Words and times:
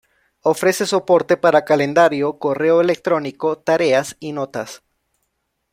Ofrece 0.41 0.87
soporte 0.87 1.37
para 1.37 1.63
calendario, 1.63 2.39
Correo 2.39 2.81
electrónico, 2.81 3.59
tareas 3.59 4.17
y 4.19 4.31
notas. 4.31 4.81